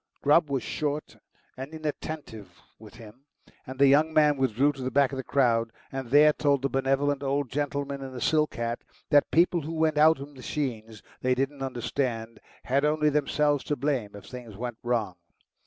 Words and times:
Grubb 0.23 0.49
wass 0.49 0.63
short 0.63 1.17
and 1.55 1.75
inattentive 1.75 2.59
with 2.79 2.95
him, 2.95 3.25
and 3.67 3.77
the 3.77 3.85
young 3.87 4.11
man 4.11 4.35
withdrew 4.35 4.71
to 4.71 4.81
the 4.81 4.89
back 4.89 5.11
of 5.11 5.17
the 5.17 5.23
crowd, 5.23 5.71
and 5.91 6.09
there 6.09 6.33
told 6.33 6.63
the 6.63 6.69
benevolent 6.69 7.21
old 7.21 7.51
gentleman 7.51 8.01
in 8.01 8.11
the 8.11 8.19
silk 8.19 8.55
hat 8.55 8.79
that 9.11 9.29
people 9.29 9.61
who 9.61 9.75
went 9.75 9.99
out 9.99 10.17
with 10.17 10.29
machines 10.29 11.03
they 11.21 11.35
didn't 11.35 11.61
understand 11.61 12.39
had 12.63 12.83
only 12.83 13.09
themselves 13.11 13.63
to 13.65 13.75
blame 13.75 14.15
if 14.15 14.25
things 14.25 14.57
went 14.57 14.79
wrong. 14.81 15.13